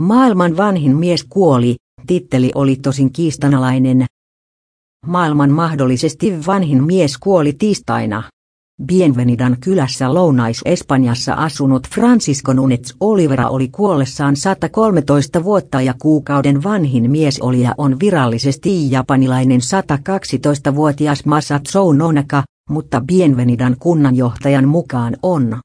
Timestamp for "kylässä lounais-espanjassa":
9.60-11.34